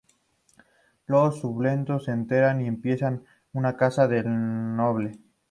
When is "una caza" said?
3.53-4.07